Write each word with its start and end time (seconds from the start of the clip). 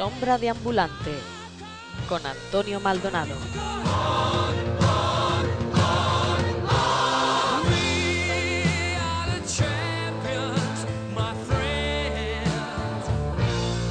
Sombra 0.00 0.38
de 0.38 0.48
Ambulante 0.48 1.12
con 2.08 2.24
Antonio 2.24 2.80
Maldonado. 2.80 3.34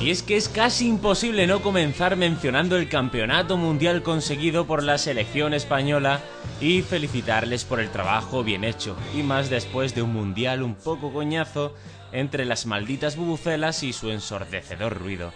Y 0.02 0.10
es 0.10 0.24
que 0.24 0.36
es 0.36 0.50
casi 0.50 0.88
imposible 0.88 1.46
no 1.46 1.62
comenzar 1.62 2.16
mencionando 2.16 2.76
el 2.76 2.90
campeonato 2.90 3.56
mundial 3.58 4.02
conseguido 4.02 4.66
por 4.66 4.82
la 4.82 4.98
selección 4.98 5.54
española 5.54 6.22
y 6.60 6.82
felicitarles 6.82 7.66
por 7.66 7.80
el 7.80 7.92
trabajo 7.92 8.44
bien 8.44 8.64
hecho, 8.64 8.98
y 9.16 9.22
más 9.22 9.52
después 9.52 9.94
de 9.94 10.02
un 10.02 10.14
mundial 10.14 10.64
un 10.64 10.74
poco 10.74 11.14
coñazo 11.14 11.76
entre 12.12 12.46
las 12.46 12.66
malditas 12.66 13.16
bubucelas 13.16 13.84
y 13.84 13.94
su 13.94 14.10
ensordecedor 14.10 14.98
ruido. 14.98 15.32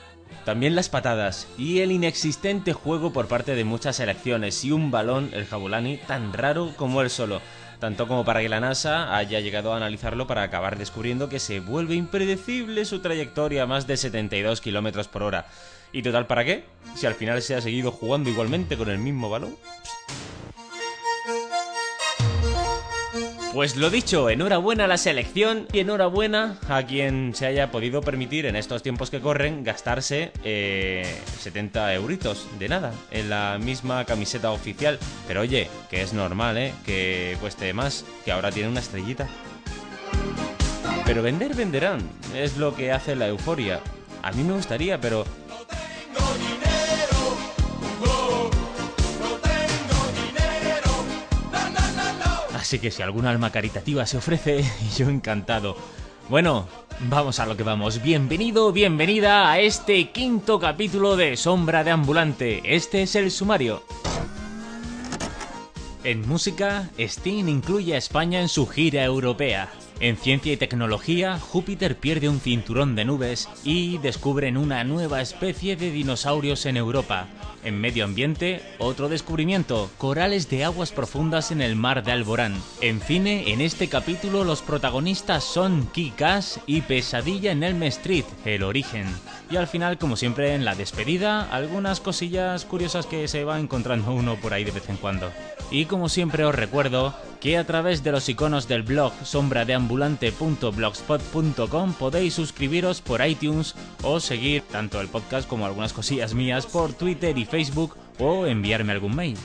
También 0.46 0.76
las 0.76 0.90
patadas 0.90 1.48
y 1.58 1.80
el 1.80 1.92
inexistente 1.92 2.74
juego 2.74 3.14
por 3.14 3.28
parte 3.28 3.56
de 3.56 3.64
muchas 3.64 3.96
selecciones 3.96 4.64
y 4.66 4.72
un 4.72 4.92
balón, 4.92 5.30
el 5.34 5.46
Jabulani, 5.46 5.98
tan 5.98 6.34
raro 6.34 6.74
como 6.76 7.02
él 7.02 7.10
solo, 7.10 7.42
tanto 7.80 8.10
como 8.10 8.26
para 8.26 8.42
que 8.42 8.50
la 8.50 8.60
NASA 8.60 9.16
haya 9.16 9.40
llegado 9.40 9.74
a 9.74 9.78
analizarlo 9.78 10.28
para 10.28 10.44
acabar 10.44 10.78
descubriendo 10.78 11.30
que 11.30 11.40
se 11.40 11.62
vuelve 11.62 11.96
impredecible 11.96 12.84
su 12.84 13.00
trayectoria 13.00 13.64
a 13.64 13.68
más 13.68 13.88
de 13.88 13.96
72 13.96 14.60
km 14.60 15.08
por 15.08 15.24
hora. 15.24 15.46
¿Y 15.94 16.02
total 16.02 16.28
para 16.28 16.44
qué? 16.44 16.66
Si 16.96 17.06
al 17.06 17.16
final 17.16 17.42
se 17.42 17.56
ha 17.56 17.62
seguido 17.62 17.92
jugando 17.92 18.30
igualmente 18.30 18.76
con 18.76 18.90
el 18.90 18.98
mismo 18.98 19.30
balón. 19.30 19.56
Pues 23.54 23.76
lo 23.76 23.92
dicho, 23.92 24.32
enhorabuena 24.32 24.86
a 24.86 24.88
la 24.88 24.98
selección 24.98 25.68
y 25.72 25.82
enhorabuena 25.82 26.58
a 26.68 26.82
quien 26.88 27.36
se 27.36 27.46
haya 27.46 27.70
podido 27.70 28.02
permitir 28.02 28.48
en 28.48 28.56
estos 28.56 28.82
tiempos 28.82 29.12
que 29.12 29.22
corren 29.22 29.64
gastarse 29.64 30.32
70 30.42 31.94
eh, 31.94 31.96
euritos 31.96 32.48
de 32.58 32.68
nada 32.68 32.92
en 33.12 33.30
la 33.30 33.60
misma 33.62 34.06
camiseta 34.06 34.50
oficial. 34.50 34.98
Pero 35.28 35.42
oye, 35.42 35.70
que 35.92 36.02
es 36.02 36.14
normal, 36.14 36.58
¿eh? 36.58 36.74
Que 36.84 37.38
cueste 37.42 37.72
más, 37.74 38.06
que 38.26 38.32
ahora 38.32 38.52
tiene 38.52 38.70
una 38.70 38.80
estrellita. 38.80 39.28
Pero 41.06 41.22
vender 41.22 41.54
venderán, 41.54 42.00
es 42.36 42.58
lo 42.58 42.76
que 42.76 42.92
hace 42.92 43.16
la 43.16 43.28
euforia. 43.28 43.82
A 44.24 44.32
mí 44.32 44.44
me 44.44 44.54
gustaría, 44.54 45.00
pero 45.00 45.26
Así 52.64 52.80
que 52.80 52.92
si 52.92 53.02
alguna 53.02 53.30
alma 53.30 53.52
caritativa 53.52 54.06
se 54.06 54.16
ofrece, 54.16 54.64
yo 54.98 55.10
encantado. 55.10 55.76
Bueno, 56.30 56.66
vamos 57.10 57.42
a 57.42 57.46
lo 57.46 57.58
que 57.58 57.64
vamos. 57.64 58.02
Bienvenido, 58.02 58.72
bienvenida 58.72 59.52
a 59.52 59.60
este 59.60 60.12
quinto 60.12 60.62
capítulo 60.62 61.18
de 61.18 61.36
Sombra 61.36 61.84
de 61.84 61.92
Ambulante. 61.92 62.62
Este 62.64 63.04
es 63.04 63.16
el 63.16 63.32
sumario. 63.32 63.84
En 66.06 66.26
música, 66.26 66.90
Sting 66.98 67.50
incluye 67.50 67.96
a 67.96 67.98
España 67.98 68.40
en 68.40 68.48
su 68.48 68.66
gira 68.66 69.04
europea. 69.04 69.70
En 70.04 70.18
ciencia 70.18 70.52
y 70.52 70.58
tecnología, 70.58 71.40
Júpiter 71.40 71.96
pierde 71.96 72.28
un 72.28 72.42
cinturón 72.42 72.94
de 72.94 73.06
nubes 73.06 73.48
y 73.64 74.00
descubren 74.00 74.58
una 74.58 74.84
nueva 74.84 75.22
especie 75.22 75.78
de 75.78 75.92
dinosaurios 75.92 76.66
en 76.66 76.76
Europa. 76.76 77.28
En 77.64 77.80
medio 77.80 78.04
ambiente, 78.04 78.62
otro 78.80 79.08
descubrimiento, 79.08 79.90
corales 79.98 80.50
de 80.50 80.66
aguas 80.66 80.92
profundas 80.92 81.52
en 81.52 81.62
el 81.62 81.78
mar 81.78 82.04
de 82.04 82.12
Alborán. 82.12 82.62
En 82.82 83.00
cine, 83.00 83.54
en 83.54 83.62
este 83.62 83.88
capítulo 83.88 84.44
los 84.44 84.62
protagonistas 84.62 85.46
son 85.46 85.88
Kikas 85.94 86.60
y 86.68 86.82
Pesadilla 86.82 87.54
en 87.54 87.64
Elm 87.64 87.84
Street, 87.84 88.26
el 88.44 88.64
origen. 88.64 89.06
Y 89.50 89.56
al 89.56 89.68
final, 89.68 89.98
como 89.98 90.18
siempre 90.18 90.54
en 90.54 90.66
la 90.66 90.76
despedida, 90.76 91.50
algunas 91.50 92.02
cosillas 92.02 92.66
curiosas 92.66 93.06
que 93.06 93.30
se 93.30 93.46
va 93.46 93.58
encontrando 93.58 94.12
uno 94.12 94.36
por 94.36 94.54
ahí 94.54 94.66
de 94.66 94.72
vez 94.72 94.90
en 94.90 94.98
cuando. 94.98 95.32
Y 95.72 95.86
como 95.86 96.10
siempre 96.10 96.44
os 96.44 96.54
recuerdo 96.54 97.16
que 97.44 97.58
a 97.58 97.66
través 97.66 98.04
de 98.06 98.14
los 98.14 98.30
iconos 98.30 98.70
del 98.70 98.84
blog 98.84 99.12
sombradeambulante.blogspot.com 99.22 101.94
podéis 101.94 102.36
suscribiros 102.36 103.02
por 103.02 103.28
iTunes 103.28 103.76
o 104.02 104.22
seguir 104.22 104.64
tanto 104.72 105.02
el 105.02 105.10
podcast 105.10 105.50
como 105.50 105.66
algunas 105.66 105.92
cosillas 105.92 106.34
mías 106.34 106.66
por 106.66 106.94
Twitter 106.94 107.38
y 107.38 107.44
Facebook 107.44 107.98
o 108.18 108.46
enviarme 108.46 108.94
algún 108.94 109.14
mail. 109.14 109.38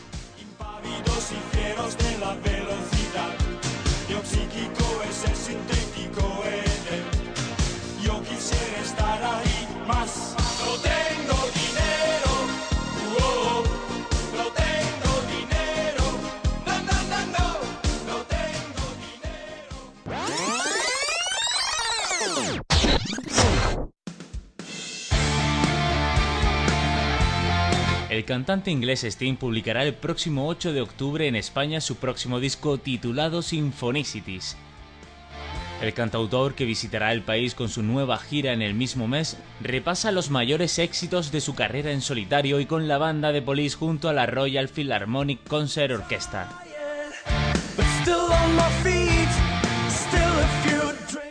El 28.19 28.25
cantante 28.25 28.73
inglés 28.73 29.05
Sting 29.05 29.37
publicará 29.37 29.85
el 29.85 29.95
próximo 29.95 30.49
8 30.49 30.73
de 30.73 30.81
octubre 30.81 31.29
en 31.29 31.37
España 31.37 31.81
su 31.81 31.99
próximo 31.99 32.41
disco 32.41 32.77
titulado 32.77 33.43
Symphonicities. 33.43 34.57
El 35.81 35.95
cantautor, 35.95 36.57
que 36.57 36.65
visitará 36.65 37.13
el 37.13 37.23
país 37.23 37.55
con 37.55 37.69
su 37.69 37.85
nueva 37.85 38.19
gira 38.19 38.53
en 38.53 38.61
el 38.61 38.75
mismo 38.75 39.07
mes, 39.07 39.37
repasa 39.61 40.11
los 40.11 40.31
mayores 40.31 40.81
éxitos 40.81 41.31
de 41.31 41.41
su 41.41 41.55
carrera 41.55 41.93
en 41.93 42.01
solitario 42.01 42.59
y 42.59 42.67
con 42.67 42.89
la 42.89 42.99
banda 42.99 43.31
de 43.31 43.41
Police 43.41 43.77
junto 43.77 44.09
a 44.09 44.13
la 44.13 44.27
Royal 44.27 44.67
Philharmonic 44.67 45.47
Concert 45.47 45.93
Orchestra. 45.93 46.68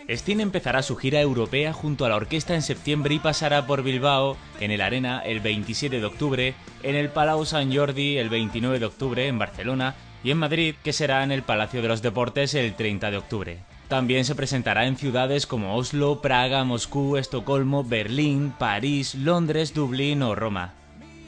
Sting 0.09 0.39
empezará 0.39 0.83
su 0.83 0.95
gira 0.95 1.19
europea 1.19 1.73
junto 1.73 2.05
a 2.05 2.09
la 2.09 2.15
orquesta 2.15 2.55
en 2.55 2.61
septiembre 2.61 3.15
y 3.15 3.19
pasará 3.19 3.67
por 3.67 3.83
Bilbao, 3.83 4.37
en 4.61 4.71
el 4.71 4.79
Arena 4.79 5.19
el 5.19 5.41
27 5.41 5.99
de 5.99 6.05
octubre, 6.05 6.55
en 6.81 6.95
el 6.95 7.09
Palau 7.09 7.45
Sant 7.45 7.75
Jordi 7.75 8.17
el 8.17 8.29
29 8.29 8.79
de 8.79 8.85
octubre 8.85 9.27
en 9.27 9.37
Barcelona 9.37 9.95
y 10.23 10.31
en 10.31 10.37
Madrid, 10.37 10.75
que 10.81 10.93
será 10.93 11.23
en 11.23 11.33
el 11.33 11.43
Palacio 11.43 11.81
de 11.81 11.89
los 11.89 12.01
Deportes 12.01 12.53
el 12.53 12.73
30 12.75 13.11
de 13.11 13.17
octubre. 13.17 13.59
También 13.89 14.23
se 14.23 14.35
presentará 14.35 14.87
en 14.87 14.95
ciudades 14.95 15.45
como 15.45 15.75
Oslo, 15.75 16.21
Praga, 16.21 16.63
Moscú, 16.63 17.17
Estocolmo, 17.17 17.83
Berlín, 17.83 18.53
París, 18.57 19.13
Londres, 19.13 19.73
Dublín 19.73 20.21
o 20.23 20.35
Roma. 20.35 20.73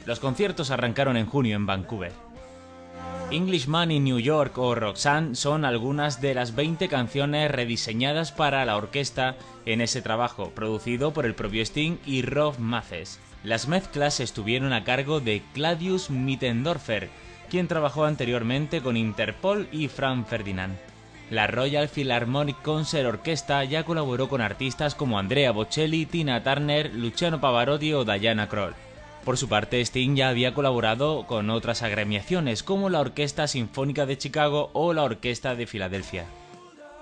Los 0.06 0.20
conciertos 0.20 0.70
arrancaron 0.70 1.18
en 1.18 1.26
junio 1.26 1.56
en 1.56 1.66
Vancouver. 1.66 2.29
Englishman 3.30 3.92
in 3.92 4.02
New 4.02 4.18
York 4.18 4.58
o 4.58 4.74
Roxanne 4.74 5.36
son 5.36 5.64
algunas 5.64 6.20
de 6.20 6.34
las 6.34 6.56
20 6.56 6.88
canciones 6.88 7.48
rediseñadas 7.48 8.32
para 8.32 8.64
la 8.64 8.76
orquesta 8.76 9.36
en 9.66 9.80
ese 9.80 10.02
trabajo, 10.02 10.50
producido 10.50 11.12
por 11.12 11.26
el 11.26 11.36
propio 11.36 11.62
Sting 11.62 11.98
y 12.04 12.22
Rob 12.22 12.58
Maces. 12.58 13.20
Las 13.44 13.68
mezclas 13.68 14.18
estuvieron 14.18 14.72
a 14.72 14.82
cargo 14.82 15.20
de 15.20 15.42
Claudius 15.54 16.10
Mittendorfer, 16.10 17.08
quien 17.48 17.68
trabajó 17.68 18.04
anteriormente 18.04 18.80
con 18.80 18.96
Interpol 18.96 19.68
y 19.70 19.86
Frank 19.86 20.26
Ferdinand. 20.26 20.76
La 21.30 21.46
Royal 21.46 21.88
Philharmonic 21.88 22.60
Concert 22.62 23.06
Orchestra 23.06 23.62
ya 23.62 23.84
colaboró 23.84 24.28
con 24.28 24.40
artistas 24.40 24.96
como 24.96 25.20
Andrea 25.20 25.52
Bocelli, 25.52 26.04
Tina 26.04 26.42
Turner, 26.42 26.92
Luciano 26.92 27.40
Pavarotti 27.40 27.92
o 27.92 28.04
Diana 28.04 28.48
Kroll. 28.48 28.74
Por 29.24 29.36
su 29.36 29.48
parte, 29.48 29.80
Sting 29.80 30.16
ya 30.16 30.28
había 30.30 30.54
colaborado 30.54 31.26
con 31.26 31.50
otras 31.50 31.82
agremiaciones 31.82 32.62
como 32.62 32.88
la 32.88 33.00
Orquesta 33.00 33.46
Sinfónica 33.46 34.06
de 34.06 34.16
Chicago 34.16 34.70
o 34.72 34.92
la 34.92 35.02
Orquesta 35.02 35.54
de 35.54 35.66
Filadelfia. 35.66 36.24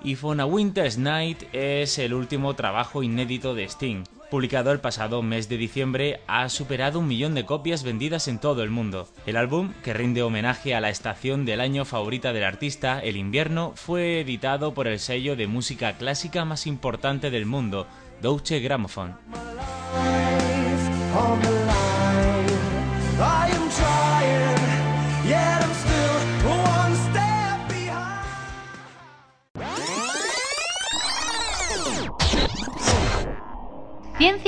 If 0.03 0.23
on 0.23 0.39
a 0.39 0.45
Winter's 0.45 0.97
Night 0.97 1.43
es 1.53 1.97
el 1.97 2.13
último 2.13 2.55
trabajo 2.55 3.03
inédito 3.03 3.53
de 3.53 3.65
Sting. 3.65 4.03
Publicado 4.29 4.71
el 4.71 4.79
pasado 4.79 5.23
mes 5.23 5.49
de 5.49 5.57
diciembre, 5.57 6.21
ha 6.27 6.47
superado 6.49 6.99
un 6.99 7.07
millón 7.07 7.33
de 7.33 7.45
copias 7.45 7.83
vendidas 7.83 8.27
en 8.27 8.37
todo 8.37 8.61
el 8.63 8.69
mundo. 8.69 9.07
El 9.25 9.35
álbum, 9.35 9.73
que 9.83 9.93
rinde 9.93 10.21
homenaje 10.21 10.75
a 10.75 10.81
la 10.81 10.89
estación 10.89 11.45
del 11.45 11.61
año 11.61 11.83
favorita 11.83 12.31
del 12.31 12.43
artista, 12.43 12.99
el 12.99 13.17
invierno, 13.17 13.73
fue 13.75 14.21
editado 14.21 14.73
por 14.73 14.87
el 14.87 14.99
sello 14.99 15.35
de 15.35 15.47
música 15.47 15.97
clásica 15.97 16.45
más 16.45 16.67
importante 16.67 17.31
del 17.31 17.47
mundo, 17.47 17.87
Deutsche 18.21 18.59
Grammophon. 18.59 19.15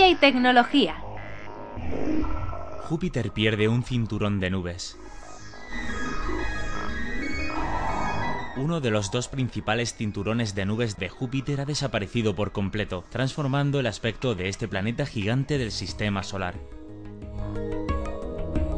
Y 0.09 0.15
tecnología. 0.15 0.95
Júpiter 2.85 3.31
pierde 3.31 3.67
un 3.67 3.83
cinturón 3.83 4.39
de 4.39 4.49
nubes. 4.49 4.97
Uno 8.57 8.81
de 8.81 8.89
los 8.89 9.11
dos 9.11 9.27
principales 9.27 9.93
cinturones 9.93 10.55
de 10.55 10.65
nubes 10.65 10.97
de 10.97 11.07
Júpiter 11.07 11.61
ha 11.61 11.65
desaparecido 11.65 12.35
por 12.35 12.51
completo, 12.51 13.05
transformando 13.09 13.79
el 13.79 13.85
aspecto 13.85 14.33
de 14.33 14.49
este 14.49 14.67
planeta 14.67 15.05
gigante 15.05 15.57
del 15.57 15.71
sistema 15.71 16.23
solar. 16.23 16.55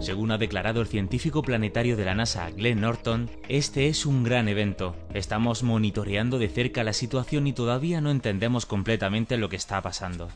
Según 0.02 0.32
ha 0.32 0.38
declarado 0.38 0.82
el 0.82 0.88
científico 0.88 1.42
planetario 1.42 1.96
de 1.96 2.04
la 2.04 2.14
NASA, 2.14 2.52
Glenn 2.52 2.82
Norton, 2.82 3.32
este 3.48 3.88
es 3.88 4.06
un 4.06 4.26
gran 4.26 4.50
evento. 4.50 4.98
Estamos 5.14 5.64
monitoreando 5.64 6.38
de 6.38 6.50
cerca 6.50 6.84
la 6.84 6.92
situación 6.92 7.48
y 7.48 7.54
todavía 7.54 8.02
no 8.02 8.12
entendemos 8.12 8.66
completamente 8.66 9.38
lo 9.38 9.48
que 9.48 9.56
está 9.56 9.82
pasando. 9.82 10.28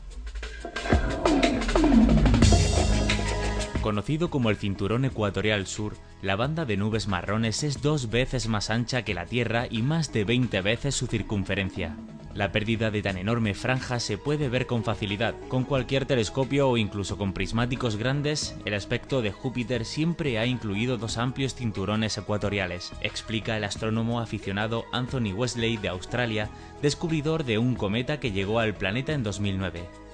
Conocido 3.88 4.28
como 4.28 4.50
el 4.50 4.56
Cinturón 4.56 5.04
Ecuatorial 5.04 5.66
Sur, 5.66 5.96
la 6.20 6.36
banda 6.36 6.64
de 6.64 6.76
nubes 6.76 7.08
marrones 7.08 7.62
es 7.62 7.80
dos 7.80 8.10
veces 8.10 8.46
más 8.46 8.70
ancha 8.70 9.02
que 9.02 9.14
la 9.14 9.24
Tierra 9.24 9.66
y 9.70 9.82
más 9.82 10.12
de 10.12 10.24
20 10.24 10.60
veces 10.60 10.94
su 10.94 11.06
circunferencia. 11.06 11.96
La 12.34 12.52
pérdida 12.52 12.90
de 12.90 13.02
tan 13.02 13.16
enorme 13.16 13.54
franja 13.54 13.98
se 13.98 14.18
puede 14.18 14.48
ver 14.48 14.66
con 14.66 14.84
facilidad. 14.84 15.34
Con 15.48 15.64
cualquier 15.64 16.04
telescopio 16.04 16.68
o 16.68 16.76
incluso 16.76 17.16
con 17.16 17.32
prismáticos 17.32 17.96
grandes, 17.96 18.54
el 18.64 18.74
aspecto 18.74 19.22
de 19.22 19.32
Júpiter 19.32 19.84
siempre 19.84 20.38
ha 20.38 20.46
incluido 20.46 20.98
dos 20.98 21.18
amplios 21.18 21.54
cinturones 21.54 22.18
ecuatoriales, 22.18 22.92
explica 23.00 23.56
el 23.56 23.64
astrónomo 23.64 24.20
aficionado 24.20 24.84
Anthony 24.92 25.32
Wesley 25.34 25.78
de 25.78 25.88
Australia, 25.88 26.50
descubridor 26.82 27.44
de 27.44 27.58
un 27.58 27.74
cometa 27.74 28.20
que 28.20 28.32
llegó 28.32 28.60
al 28.60 28.74
planeta 28.74 29.14
en 29.14 29.22
2009. 29.22 30.07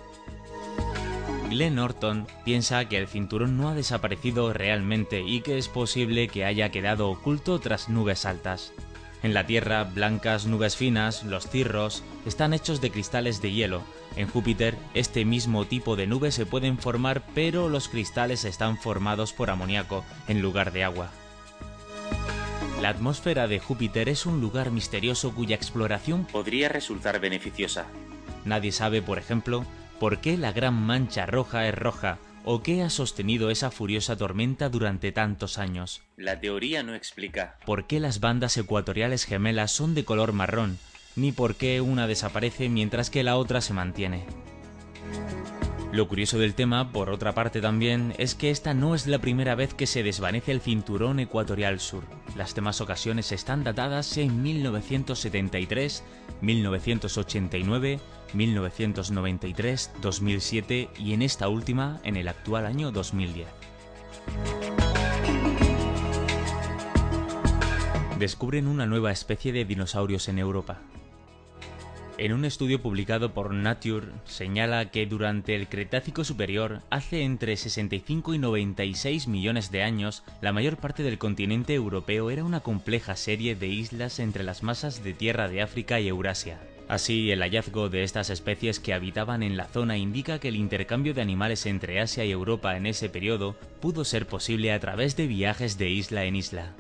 Glenn 1.55 1.77
Norton 1.77 2.27
piensa 2.45 2.89
que 2.89 2.99
el 2.99 3.07
cinturón 3.07 3.57
no 3.57 3.69
ha 3.69 3.75
desaparecido 3.75 4.53
realmente 4.53 5.23
y 5.23 5.41
que 5.41 5.57
es 5.57 5.69
posible 5.69 6.27
que 6.27 6.45
haya 6.45 6.71
quedado 6.71 7.09
oculto 7.09 7.61
tras 7.61 7.89
nubes 7.89 8.27
altas. 8.27 8.73
En 9.23 9.35
la 9.35 9.47
Tierra, 9.47 9.85
blancas 9.85 10.47
nubes 10.47 10.75
finas, 10.75 11.23
los 11.23 11.49
cirros, 11.49 12.03
están 12.27 12.55
hechos 12.55 12.81
de 12.81 12.91
cristales 12.91 13.41
de 13.41 13.53
hielo. 13.53 13.83
En 14.17 14.27
Júpiter, 14.27 14.77
este 14.95 15.25
mismo 15.25 15.65
tipo 15.65 15.95
de 15.95 16.09
nubes 16.09 16.35
se 16.35 16.45
pueden 16.45 16.77
formar, 16.77 17.23
pero 17.37 17.69
los 17.69 17.89
cristales 17.89 18.45
están 18.45 18.77
formados 18.77 19.33
por 19.33 19.49
amoníaco 19.49 20.05
en 20.27 20.43
lugar 20.43 20.73
de 20.73 20.83
agua. 20.83 21.11
La 22.83 22.89
atmósfera 22.89 23.47
de 23.47 23.61
Júpiter 23.61 24.09
es 24.09 24.27
un 24.27 24.41
lugar 24.41 24.73
misterioso 24.73 25.33
cuya 25.33 25.55
exploración 25.55 26.25
podría 26.25 26.69
resultar 26.69 27.21
beneficiosa. 27.21 27.87
Nadie 28.45 28.73
sabe, 28.73 29.01
por 29.03 29.19
ejemplo, 29.19 29.65
por 30.05 30.21
qué 30.21 30.37
la 30.37 30.53
gran 30.53 30.75
mancha 30.75 31.25
roja 31.25 31.67
es 31.67 31.75
roja 31.75 32.19
o 32.45 32.63
qué 32.63 32.83
ha 32.83 32.91
sostenido 32.91 33.49
esa 33.49 33.71
furiosa 33.71 34.17
tormenta 34.17 34.69
durante 34.69 35.13
tantos 35.13 35.57
años. 35.57 36.03
La 36.19 36.39
teoría 36.41 36.83
no 36.83 36.95
explica 36.95 37.57
por 37.65 37.87
qué 37.87 38.01
las 38.01 38.21
bandas 38.21 38.59
ecuatoriales 38.59 39.25
gemelas 39.25 39.71
son 39.71 39.95
de 39.95 40.05
color 40.05 40.35
marrón, 40.35 40.79
ni 41.17 41.33
por 41.33 41.55
qué 41.55 41.81
una 41.81 42.07
desaparece 42.07 42.69
mientras 42.69 43.09
que 43.09 43.23
la 43.23 43.39
otra 43.39 43.63
se 43.63 43.73
mantiene. 43.73 44.27
Lo 45.91 46.07
curioso 46.07 46.39
del 46.39 46.55
tema, 46.55 46.93
por 46.93 47.09
otra 47.09 47.33
parte 47.33 47.63
también, 47.63 48.15
es 48.19 48.35
que 48.35 48.51
esta 48.51 48.75
no 48.75 48.95
es 48.95 49.07
la 49.07 49.21
primera 49.21 49.55
vez 49.55 49.73
que 49.73 49.87
se 49.87 50.03
desvanece 50.03 50.53
el 50.53 50.61
cinturón 50.61 51.19
ecuatorial 51.19 51.81
sur. 51.81 52.05
Las 52.37 52.55
demás 52.55 52.83
ocasiones 52.83 53.33
están 53.33 53.65
datadas 53.65 54.19
en 54.19 54.43
1973, 54.43 56.05
1989, 56.43 58.01
1993, 58.35 59.93
2007 60.01 60.91
y 60.99 61.13
en 61.13 61.23
esta 61.23 61.49
última 61.49 62.01
en 62.05 62.17
el 62.17 62.29
actual 62.29 62.67
año 62.67 62.91
2010. 62.91 63.47
Descubren 68.19 68.69
una 68.69 68.87
nueva 68.87 69.11
especie 69.11 69.53
de 69.53 69.65
dinosaurios 69.65 70.29
en 70.29 70.39
Europa. 70.39 70.81
En 72.17 72.33
un 72.33 72.45
estudio 72.45 72.81
publicado 72.81 73.35
por 73.35 73.53
Nature 73.53 74.07
señala 74.25 74.93
que 74.93 75.05
durante 75.05 75.57
el 75.57 75.67
Cretácico 75.67 76.23
Superior, 76.23 76.81
hace 76.89 77.25
entre 77.25 77.57
65 77.57 78.35
y 78.35 78.39
96 78.39 79.27
millones 79.27 79.73
de 79.73 79.83
años, 79.83 80.23
la 80.41 80.53
mayor 80.53 80.77
parte 80.77 81.03
del 81.03 81.19
continente 81.19 81.75
europeo 81.75 82.31
era 82.31 82.45
una 82.45 82.61
compleja 82.61 83.17
serie 83.17 83.57
de 83.57 83.67
islas 83.67 84.21
entre 84.21 84.45
las 84.45 84.63
masas 84.63 85.03
de 85.03 85.13
tierra 85.13 85.49
de 85.49 85.61
África 85.61 85.99
y 85.99 86.07
Eurasia. 86.07 86.61
Así, 86.87 87.31
el 87.31 87.41
hallazgo 87.41 87.89
de 87.89 88.03
estas 88.03 88.29
especies 88.29 88.79
que 88.79 88.93
habitaban 88.93 89.43
en 89.43 89.57
la 89.57 89.67
zona 89.67 89.97
indica 89.97 90.39
que 90.39 90.49
el 90.49 90.57
intercambio 90.57 91.15
de 91.15 91.23
animales 91.23 91.65
entre 91.65 92.01
Asia 92.01 92.25
y 92.25 92.31
Europa 92.31 92.77
en 92.77 92.85
ese 92.87 93.09
periodo 93.09 93.57
pudo 93.81 94.05
ser 94.05 94.27
posible 94.27 94.73
a 94.73 94.81
través 94.81 95.17
de 95.17 95.27
viajes 95.27 95.79
de 95.79 95.91
isla 95.91 96.25
en 96.25 96.37
isla. 96.37 96.75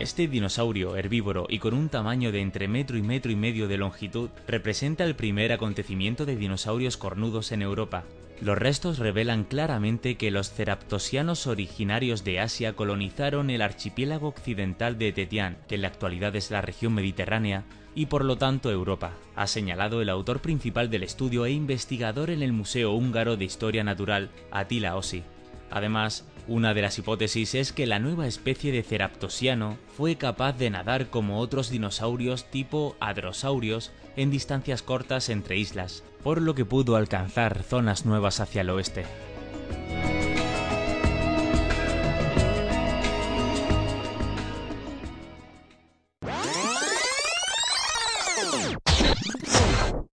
Este 0.00 0.28
dinosaurio 0.28 0.96
herbívoro 0.96 1.46
y 1.48 1.58
con 1.58 1.74
un 1.74 1.88
tamaño 1.88 2.30
de 2.30 2.40
entre 2.40 2.68
metro 2.68 2.98
y 2.98 3.02
metro 3.02 3.30
y 3.32 3.36
medio 3.36 3.66
de 3.66 3.78
longitud 3.78 4.28
representa 4.46 5.04
el 5.04 5.16
primer 5.16 5.52
acontecimiento 5.52 6.26
de 6.26 6.36
dinosaurios 6.36 6.96
cornudos 6.96 7.50
en 7.52 7.62
Europa. 7.62 8.04
Los 8.40 8.58
restos 8.58 8.98
revelan 8.98 9.44
claramente 9.44 10.16
que 10.16 10.30
los 10.30 10.50
ceraptosianos 10.50 11.46
originarios 11.46 12.22
de 12.22 12.40
Asia 12.40 12.74
colonizaron 12.74 13.48
el 13.48 13.62
archipiélago 13.62 14.28
occidental 14.28 14.98
de 14.98 15.12
Tetián, 15.12 15.56
que 15.68 15.76
en 15.76 15.82
la 15.82 15.88
actualidad 15.88 16.36
es 16.36 16.50
la 16.50 16.60
región 16.60 16.92
mediterránea, 16.92 17.64
y 17.94 18.06
por 18.06 18.26
lo 18.26 18.36
tanto 18.36 18.70
Europa, 18.70 19.14
ha 19.36 19.46
señalado 19.46 20.02
el 20.02 20.10
autor 20.10 20.40
principal 20.40 20.90
del 20.90 21.02
estudio 21.02 21.46
e 21.46 21.52
investigador 21.52 22.28
en 22.28 22.42
el 22.42 22.52
Museo 22.52 22.92
Húngaro 22.92 23.38
de 23.38 23.46
Historia 23.46 23.84
Natural, 23.84 24.30
Attila 24.50 24.96
Ossi. 24.96 25.22
Además, 25.70 26.26
una 26.46 26.74
de 26.74 26.82
las 26.82 26.98
hipótesis 26.98 27.54
es 27.54 27.72
que 27.72 27.86
la 27.86 27.98
nueva 27.98 28.26
especie 28.26 28.70
de 28.70 28.82
ceraptosiano 28.82 29.78
fue 29.96 30.16
capaz 30.16 30.52
de 30.58 30.68
nadar 30.68 31.08
como 31.08 31.40
otros 31.40 31.70
dinosaurios 31.70 32.50
tipo 32.50 32.96
hadrosaurios 33.00 33.92
en 34.14 34.30
distancias 34.30 34.82
cortas 34.82 35.30
entre 35.30 35.56
islas, 35.56 36.04
por 36.26 36.42
lo 36.42 36.56
que 36.56 36.64
pudo 36.64 36.96
alcanzar 36.96 37.62
zonas 37.62 38.04
nuevas 38.04 38.40
hacia 38.40 38.62
el 38.62 38.70
oeste. 38.70 39.06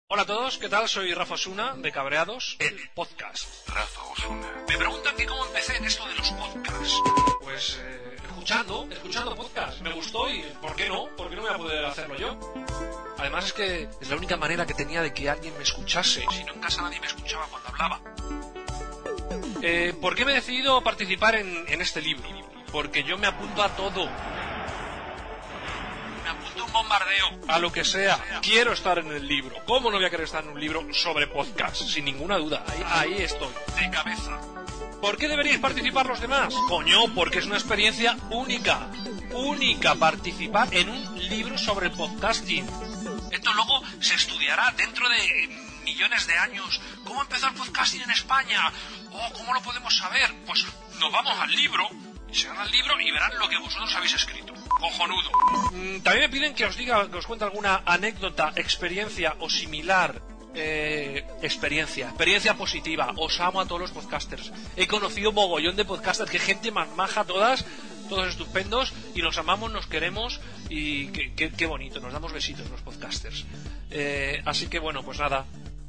Hola 0.07 0.23
a 0.23 0.25
todos, 0.25 0.57
¿qué 0.57 0.67
tal? 0.67 0.89
Soy 0.89 1.13
Rafa 1.13 1.35
Osuna 1.35 1.75
de 1.77 1.93
Cabreados, 1.93 2.57
el 2.59 2.77
podcast. 2.93 3.69
Rafa 3.69 4.01
Osuna. 4.11 4.65
Me 4.67 4.77
preguntan 4.77 5.15
que 5.15 5.25
cómo 5.25 5.45
empecé 5.45 5.77
en 5.77 5.85
esto 5.85 6.05
de 6.09 6.15
los 6.15 6.29
podcasts. 6.33 7.01
Pues 7.41 7.79
eh, 7.81 8.10
escuchando, 8.41 8.87
escuchando 8.91 9.35
podcasts. 9.35 9.81
Me 9.81 9.93
gustó 9.93 10.27
y 10.29 10.41
¿por 10.61 10.75
qué 10.75 10.89
no? 10.89 11.05
¿Por 11.15 11.29
qué 11.29 11.35
no 11.35 11.43
voy 11.43 11.51
a 11.51 11.57
poder 11.57 11.85
hacerlo 11.85 12.15
yo? 12.17 12.39
Además 13.19 13.45
es 13.45 13.53
que 13.53 13.87
es 14.01 14.09
la 14.09 14.15
única 14.15 14.35
manera 14.35 14.65
que 14.65 14.73
tenía 14.73 15.03
de 15.03 15.13
que 15.13 15.29
alguien 15.29 15.55
me 15.57 15.63
escuchase. 15.63 16.25
Si 16.31 16.43
no 16.43 16.53
en 16.53 16.59
casa 16.59 16.81
nadie 16.81 16.99
me 16.99 17.05
escuchaba 17.05 17.45
cuando 17.47 17.69
hablaba. 17.69 18.01
Eh, 19.61 19.93
¿Por 20.01 20.15
qué 20.15 20.25
me 20.25 20.31
he 20.31 20.35
decidido 20.35 20.81
participar 20.83 21.35
en, 21.35 21.65
en 21.67 21.81
este 21.81 22.01
libro? 22.01 22.27
Porque 22.71 23.03
yo 23.03 23.15
me 23.19 23.27
apunto 23.27 23.61
a 23.61 23.69
todo. 23.75 24.05
Me 26.23 26.29
apunto 26.29 26.63
a 26.63 26.65
un 26.65 26.73
bombardeo. 26.73 27.27
A 27.47 27.59
lo 27.59 27.71
que 27.71 27.85
sea. 27.85 28.19
Quiero 28.41 28.73
estar 28.73 28.97
en 28.97 29.11
el 29.11 29.27
libro. 29.27 29.55
¿Cómo 29.67 29.91
no 29.91 29.97
voy 29.97 30.05
a 30.05 30.09
querer 30.09 30.25
estar 30.25 30.43
en 30.43 30.49
un 30.49 30.59
libro 30.59 30.87
sobre 30.93 31.27
podcast? 31.27 31.83
Sin 31.83 32.05
ninguna 32.05 32.37
duda. 32.37 32.63
Ahí, 32.67 33.13
ahí 33.13 33.21
estoy. 33.21 33.53
De 33.79 33.89
cabeza. 33.91 34.39
¿Por 35.01 35.17
qué 35.17 35.27
deberíais 35.27 35.59
participar 35.59 36.05
los 36.05 36.21
demás? 36.21 36.53
Coño, 36.67 37.13
porque 37.15 37.39
es 37.39 37.45
una 37.45 37.55
experiencia 37.57 38.17
única. 38.29 38.87
Única 39.33 39.95
participar 39.95 40.73
en 40.73 40.89
un 40.89 41.29
libro 41.29 41.57
sobre 41.57 41.89
podcasting. 41.89 42.67
Esto 43.31 43.53
luego 43.53 43.81
se 43.99 44.15
estudiará 44.15 44.71
dentro 44.77 45.09
de 45.09 45.47
millones 45.83 46.27
de 46.27 46.37
años. 46.37 46.79
¿Cómo 47.03 47.21
empezó 47.21 47.47
el 47.47 47.53
podcasting 47.55 48.01
en 48.01 48.11
España? 48.11 48.71
Oh, 49.11 49.29
¿cómo 49.33 49.53
lo 49.53 49.61
podemos 49.61 49.97
saber? 49.97 50.31
Pues 50.45 50.65
nos 50.99 51.11
vamos 51.11 51.37
al 51.39 51.51
libro, 51.51 51.89
se 52.31 52.47
van 52.49 52.59
al 52.59 52.71
libro 52.71 52.99
y 52.99 53.11
verán 53.11 53.31
lo 53.39 53.49
que 53.49 53.57
vosotros 53.57 53.93
habéis 53.95 54.13
escrito. 54.13 54.53
Cojonudo. 54.69 55.31
Mm, 55.71 55.99
También 56.01 56.25
me 56.25 56.29
piden 56.29 56.53
que 56.53 56.65
os 56.65 56.77
diga, 56.77 57.09
que 57.09 57.17
os 57.17 57.25
cuente 57.25 57.45
alguna 57.45 57.81
anécdota, 57.85 58.53
experiencia 58.55 59.35
o 59.39 59.49
similar. 59.49 60.21
Eh, 60.53 61.25
experiencia, 61.41 62.07
experiencia 62.09 62.55
positiva. 62.55 63.13
Os 63.17 63.39
amo 63.39 63.61
a 63.61 63.65
todos 63.65 63.81
los 63.81 63.91
podcasters. 63.91 64.51
He 64.75 64.87
conocido 64.87 65.31
mogollón 65.31 65.75
de 65.75 65.85
podcasters, 65.85 66.29
que 66.29 66.39
gente 66.39 66.71
más 66.71 66.89
maja 66.95 67.23
todas, 67.23 67.65
todos 68.09 68.27
estupendos, 68.27 68.93
y 69.15 69.21
nos 69.21 69.37
amamos, 69.37 69.71
nos 69.71 69.87
queremos, 69.87 70.41
y 70.69 71.07
qué, 71.07 71.65
bonito, 71.65 71.99
nos 71.99 72.13
damos 72.13 72.33
besitos 72.33 72.69
los 72.69 72.81
podcasters. 72.81 73.45
Eh, 73.89 74.41
así 74.45 74.67
que 74.67 74.79
bueno, 74.79 75.03
pues 75.03 75.19
nada, 75.19 75.45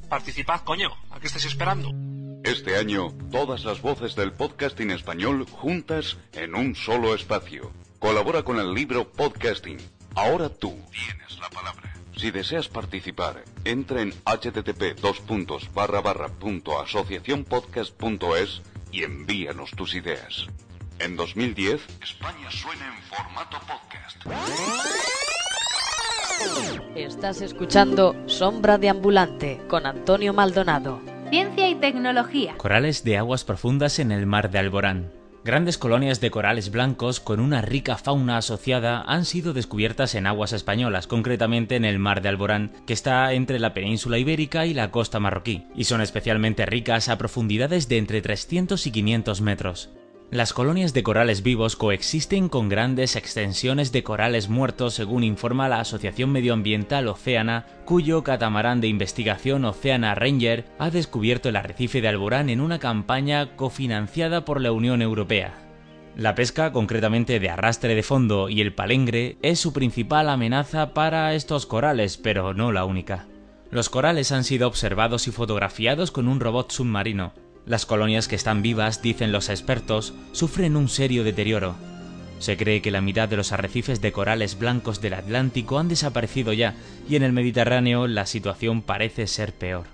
participad, 0.09 0.61
coño, 0.61 0.89
¿a 1.11 1.19
qué 1.19 1.27
estáis 1.27 1.45
esperando? 1.45 1.91
Este 2.43 2.77
año, 2.77 3.13
todas 3.31 3.63
las 3.63 3.81
voces 3.81 4.15
del 4.15 4.33
podcasting 4.33 4.91
español 4.91 5.45
juntas 5.49 6.17
en 6.33 6.55
un 6.55 6.75
solo 6.75 7.15
espacio. 7.15 7.71
Colabora 7.99 8.43
con 8.43 8.59
el 8.59 8.73
libro 8.73 9.09
Podcasting. 9.09 9.77
Ahora 10.15 10.49
tú 10.49 10.77
tienes 10.91 11.39
la 11.39 11.49
palabra. 11.49 11.92
Si 12.15 12.31
deseas 12.31 12.67
participar, 12.69 13.43
entra 13.65 14.01
en 14.01 14.11
http 14.11 14.99
asociacionpodcast.es 16.81 18.61
y 18.91 19.03
envíanos 19.03 19.71
tus 19.71 19.95
ideas. 19.95 20.47
En 20.99 21.15
2010, 21.15 21.81
España 22.01 22.51
suena 22.51 22.87
en 22.87 23.01
formato 23.03 23.57
podcast. 23.67 24.17
Estás 26.95 27.41
escuchando 27.41 28.15
Sombra 28.27 28.77
de 28.77 28.89
Ambulante 28.89 29.59
con 29.67 29.85
Antonio 29.85 30.33
Maldonado 30.33 31.01
ciencia 31.33 31.67
y 31.67 31.73
tecnología. 31.73 32.53
Corales 32.57 33.03
de 33.03 33.17
aguas 33.17 33.43
profundas 33.43 33.97
en 33.97 34.11
el 34.11 34.27
mar 34.27 34.51
de 34.51 34.59
Alborán. 34.59 35.22
Grandes 35.45 35.77
colonias 35.77 36.21
de 36.21 36.31
corales 36.31 36.71
blancos 36.71 37.19
con 37.19 37.41
una 37.41 37.61
rica 37.61 37.97
fauna 37.97 38.37
asociada 38.37 39.01
han 39.01 39.25
sido 39.25 39.51
descubiertas 39.51 40.15
en 40.15 40.25
aguas 40.25 40.53
españolas, 40.53 41.05
concretamente 41.05 41.75
en 41.75 41.83
el 41.83 41.99
mar 41.99 42.21
de 42.21 42.29
Alborán, 42.29 42.71
que 42.87 42.93
está 42.93 43.33
entre 43.33 43.59
la 43.59 43.73
península 43.73 44.17
ibérica 44.17 44.65
y 44.65 44.73
la 44.73 44.89
costa 44.89 45.19
marroquí, 45.19 45.65
y 45.75 45.83
son 45.83 45.99
especialmente 45.99 46.65
ricas 46.65 47.09
a 47.09 47.17
profundidades 47.17 47.89
de 47.89 47.97
entre 47.97 48.21
300 48.21 48.87
y 48.87 48.91
500 48.91 49.41
metros. 49.41 49.89
Las 50.33 50.51
colonias 50.51 50.95
de 50.95 51.03
corales 51.03 51.43
vivos 51.43 51.75
coexisten 51.75 52.49
con 52.49 52.67
grandes 52.67 53.15
extensiones 53.15 53.91
de 53.91 54.01
corales 54.01 54.49
muertos 54.49 54.95
según 54.95 55.23
informa 55.23 55.69
la 55.69 55.79
Asociación 55.79 56.31
Medioambiental 56.31 57.07
Océana, 57.07 57.67
cuyo 57.85 58.23
catamarán 58.23 58.81
de 58.81 58.87
investigación 58.87 59.63
Oceana 59.63 60.15
Ranger 60.15 60.65
ha 60.79 60.89
descubierto 60.89 61.49
el 61.49 61.55
arrecife 61.55 62.01
de 62.01 62.07
Alborán 62.07 62.49
en 62.49 62.61
una 62.61 62.79
campaña 62.79 63.55
cofinanciada 63.55 64.43
por 64.43 64.59
la 64.59 64.71
Unión 64.71 65.03
Europea. 65.03 65.53
La 66.15 66.33
pesca, 66.33 66.71
concretamente 66.71 67.39
de 67.39 67.51
arrastre 67.51 67.93
de 67.93 68.01
fondo 68.01 68.49
y 68.49 68.59
el 68.61 68.73
palengre, 68.73 69.37
es 69.43 69.59
su 69.59 69.71
principal 69.71 70.29
amenaza 70.29 70.95
para 70.95 71.35
estos 71.35 71.67
corales, 71.67 72.17
pero 72.17 72.55
no 72.55 72.71
la 72.71 72.85
única. 72.85 73.27
Los 73.69 73.91
corales 73.91 74.31
han 74.31 74.45
sido 74.45 74.67
observados 74.67 75.27
y 75.27 75.31
fotografiados 75.31 76.09
con 76.09 76.27
un 76.27 76.39
robot 76.39 76.71
submarino, 76.71 77.33
las 77.65 77.85
colonias 77.85 78.27
que 78.27 78.35
están 78.35 78.61
vivas, 78.61 79.01
dicen 79.01 79.31
los 79.31 79.49
expertos, 79.49 80.13
sufren 80.31 80.75
un 80.75 80.89
serio 80.89 81.23
deterioro. 81.23 81.75
Se 82.39 82.57
cree 82.57 82.81
que 82.81 82.91
la 82.91 82.99
mitad 82.99 83.29
de 83.29 83.37
los 83.37 83.53
arrecifes 83.53 84.01
de 84.01 84.11
corales 84.11 84.59
blancos 84.59 84.99
del 84.99 85.13
Atlántico 85.13 85.79
han 85.79 85.87
desaparecido 85.87 86.51
ya 86.51 86.75
y 87.07 87.15
en 87.15 87.23
el 87.23 87.31
Mediterráneo 87.31 88.07
la 88.07 88.25
situación 88.25 88.81
parece 88.81 89.27
ser 89.27 89.53
peor. 89.53 89.85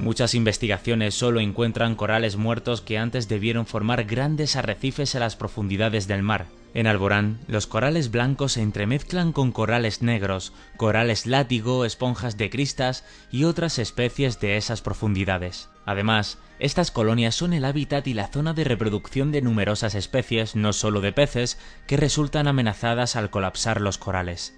Muchas 0.00 0.34
investigaciones 0.34 1.14
solo 1.14 1.40
encuentran 1.40 1.96
corales 1.96 2.36
muertos 2.36 2.82
que 2.82 2.98
antes 2.98 3.26
debieron 3.26 3.66
formar 3.66 4.04
grandes 4.04 4.54
arrecifes 4.54 5.16
a 5.16 5.18
las 5.18 5.34
profundidades 5.34 6.06
del 6.06 6.22
mar. 6.22 6.46
En 6.78 6.86
Alborán, 6.86 7.40
los 7.48 7.66
corales 7.66 8.12
blancos 8.12 8.52
se 8.52 8.62
entremezclan 8.62 9.32
con 9.32 9.50
corales 9.50 10.00
negros, 10.00 10.52
corales 10.76 11.26
látigo, 11.26 11.84
esponjas 11.84 12.36
de 12.36 12.50
cristas 12.50 13.04
y 13.32 13.42
otras 13.42 13.80
especies 13.80 14.38
de 14.38 14.56
esas 14.56 14.80
profundidades. 14.80 15.70
Además, 15.86 16.38
estas 16.60 16.92
colonias 16.92 17.34
son 17.34 17.52
el 17.52 17.64
hábitat 17.64 18.06
y 18.06 18.14
la 18.14 18.28
zona 18.28 18.52
de 18.52 18.62
reproducción 18.62 19.32
de 19.32 19.42
numerosas 19.42 19.96
especies, 19.96 20.54
no 20.54 20.72
solo 20.72 21.00
de 21.00 21.10
peces, 21.10 21.58
que 21.88 21.96
resultan 21.96 22.46
amenazadas 22.46 23.16
al 23.16 23.30
colapsar 23.30 23.80
los 23.80 23.98
corales. 23.98 24.56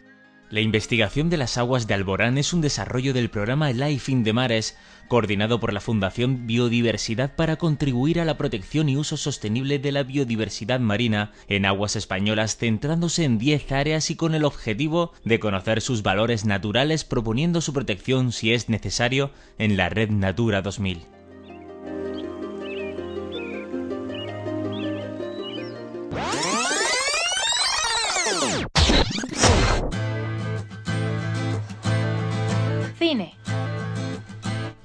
La 0.50 0.60
investigación 0.60 1.30
de 1.30 1.36
las 1.36 1.58
aguas 1.58 1.86
de 1.86 1.94
Alborán 1.94 2.36
es 2.36 2.52
un 2.52 2.60
desarrollo 2.60 3.14
del 3.14 3.30
programa 3.30 3.70
Life 3.70 4.10
in 4.10 4.24
the 4.24 4.32
Mares, 4.32 4.76
coordinado 5.06 5.60
por 5.60 5.72
la 5.72 5.80
Fundación 5.80 6.48
Biodiversidad 6.48 7.36
para 7.36 7.54
contribuir 7.54 8.18
a 8.18 8.24
la 8.24 8.36
protección 8.36 8.88
y 8.88 8.96
uso 8.96 9.16
sostenible 9.16 9.78
de 9.78 9.92
la 9.92 10.02
biodiversidad 10.02 10.80
marina 10.80 11.30
en 11.46 11.66
aguas 11.66 11.94
españolas, 11.94 12.56
centrándose 12.56 13.22
en 13.22 13.38
10 13.38 13.70
áreas 13.70 14.10
y 14.10 14.16
con 14.16 14.34
el 14.34 14.44
objetivo 14.44 15.12
de 15.24 15.38
conocer 15.38 15.80
sus 15.80 16.02
valores 16.02 16.44
naturales, 16.44 17.04
proponiendo 17.04 17.60
su 17.60 17.72
protección 17.72 18.32
si 18.32 18.52
es 18.52 18.68
necesario 18.68 19.30
en 19.56 19.76
la 19.76 19.88
red 19.88 20.10
Natura 20.10 20.62
2000. 20.62 21.19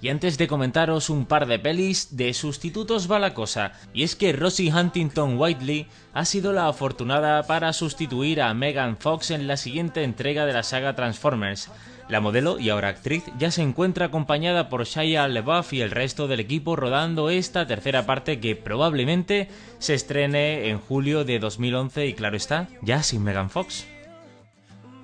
Y 0.01 0.09
antes 0.09 0.37
de 0.37 0.47
comentaros 0.47 1.09
un 1.09 1.25
par 1.25 1.47
de 1.47 1.57
pelis, 1.57 2.15
de 2.15 2.33
sustitutos 2.33 3.11
va 3.11 3.17
la 3.17 3.33
cosa, 3.33 3.73
y 3.93 4.03
es 4.03 4.15
que 4.15 4.33
Rosie 4.33 4.71
Huntington 4.71 5.39
Whiteley 5.39 5.87
ha 6.13 6.25
sido 6.25 6.53
la 6.53 6.67
afortunada 6.67 7.43
para 7.43 7.73
sustituir 7.73 8.41
a 8.41 8.53
Megan 8.53 8.97
Fox 8.97 9.31
en 9.31 9.47
la 9.47 9.57
siguiente 9.57 10.03
entrega 10.03 10.45
de 10.45 10.53
la 10.53 10.63
saga 10.63 10.95
Transformers. 10.95 11.71
La 12.07 12.21
modelo 12.21 12.59
y 12.59 12.69
ahora 12.69 12.89
actriz 12.89 13.23
ya 13.39 13.49
se 13.49 13.63
encuentra 13.63 14.05
acompañada 14.05 14.69
por 14.69 14.85
Shia 14.85 15.27
LaBeouf 15.27 15.73
y 15.73 15.81
el 15.81 15.89
resto 15.89 16.27
del 16.27 16.39
equipo 16.39 16.75
rodando 16.75 17.31
esta 17.31 17.65
tercera 17.65 18.05
parte 18.05 18.39
que 18.39 18.55
probablemente 18.55 19.49
se 19.79 19.95
estrene 19.95 20.69
en 20.69 20.79
julio 20.79 21.25
de 21.25 21.39
2011 21.39 22.05
y 22.05 22.13
claro 22.13 22.37
está, 22.37 22.67
ya 22.83 23.01
sin 23.01 23.23
Megan 23.23 23.49
Fox. 23.49 23.87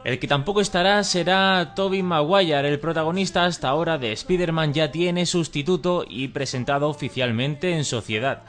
El 0.04 0.18
que 0.18 0.28
tampoco 0.28 0.62
estará 0.62 1.04
será 1.04 1.74
Toby 1.76 2.02
Maguire, 2.02 2.68
el 2.68 2.80
protagonista 2.80 3.46
hasta 3.46 3.70
ahora 3.70 4.00
de 4.00 4.12
Spider-Man 4.14 4.74
ya 4.74 4.92
tiene 4.92 5.28
sustituto 5.28 6.06
y 6.10 6.30
presentado 6.30 6.90
oficialmente 6.90 7.76
en 7.76 7.86
sociedad. 7.86 8.42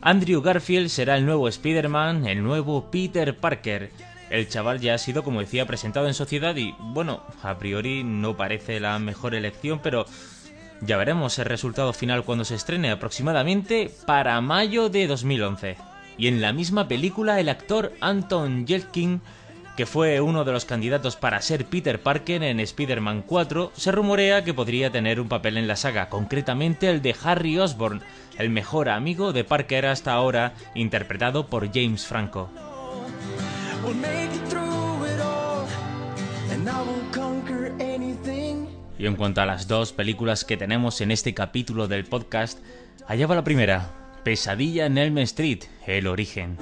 Andrew 0.00 0.40
Garfield 0.42 0.88
será 0.88 1.16
el 1.16 1.26
nuevo 1.26 1.48
Spider-Man, 1.48 2.26
el 2.26 2.44
nuevo 2.44 2.88
Peter 2.92 3.36
Parker. 3.36 3.90
El 4.30 4.48
chaval 4.48 4.80
ya 4.80 4.94
ha 4.94 4.98
sido, 4.98 5.24
como 5.24 5.40
decía, 5.40 5.66
presentado 5.66 6.06
en 6.06 6.14
sociedad 6.14 6.54
y, 6.54 6.72
bueno, 6.78 7.24
a 7.42 7.58
priori 7.58 8.04
no 8.04 8.36
parece 8.36 8.78
la 8.78 8.98
mejor 9.00 9.34
elección, 9.34 9.80
pero 9.82 10.06
ya 10.82 10.96
veremos 10.96 11.36
el 11.40 11.46
resultado 11.46 11.92
final 11.92 12.24
cuando 12.24 12.44
se 12.44 12.54
estrene 12.54 12.92
aproximadamente 12.92 13.90
para 14.06 14.40
mayo 14.40 14.88
de 14.88 15.08
2011. 15.08 15.76
Y 16.16 16.28
en 16.28 16.40
la 16.40 16.52
misma 16.52 16.86
película 16.86 17.40
el 17.40 17.48
actor 17.48 17.92
Anton 18.00 18.66
Yelkin 18.66 19.20
que 19.76 19.86
fue 19.86 20.20
uno 20.20 20.44
de 20.44 20.52
los 20.52 20.64
candidatos 20.64 21.16
para 21.16 21.40
ser 21.40 21.64
Peter 21.64 22.00
Parker 22.00 22.42
en 22.42 22.60
Spider-Man 22.60 23.22
4, 23.26 23.72
se 23.74 23.92
rumorea 23.92 24.44
que 24.44 24.54
podría 24.54 24.90
tener 24.90 25.20
un 25.20 25.28
papel 25.28 25.56
en 25.56 25.66
la 25.66 25.76
saga, 25.76 26.08
concretamente 26.08 26.90
el 26.90 27.00
de 27.00 27.16
Harry 27.22 27.58
Osborn, 27.58 28.02
el 28.38 28.50
mejor 28.50 28.88
amigo 28.88 29.32
de 29.32 29.44
Parker 29.44 29.86
hasta 29.86 30.12
ahora, 30.12 30.54
interpretado 30.74 31.46
por 31.46 31.72
James 31.72 32.06
Franco. 32.06 32.50
Y 38.98 39.06
en 39.06 39.16
cuanto 39.16 39.40
a 39.40 39.46
las 39.46 39.66
dos 39.66 39.92
películas 39.92 40.44
que 40.44 40.56
tenemos 40.56 41.00
en 41.00 41.10
este 41.10 41.34
capítulo 41.34 41.88
del 41.88 42.04
podcast, 42.04 42.58
allá 43.08 43.26
va 43.26 43.34
la 43.34 43.44
primera, 43.44 44.01
Pesadilla 44.24 44.86
en 44.86 44.98
Elm 44.98 45.18
Street, 45.18 45.64
El 45.86 46.06
origen. 46.06 46.56